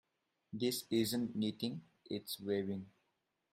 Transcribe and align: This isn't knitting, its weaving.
This 0.51 0.85
isn't 0.89 1.35
knitting, 1.35 1.83
its 2.09 2.39
weaving. 2.39 2.87